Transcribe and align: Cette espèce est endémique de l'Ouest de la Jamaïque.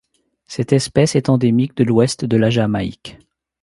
Cette 0.47 0.73
espèce 0.73 1.15
est 1.15 1.29
endémique 1.29 1.77
de 1.77 1.83
l'Ouest 1.83 2.25
de 2.25 2.35
la 2.35 2.49
Jamaïque. 2.49 3.19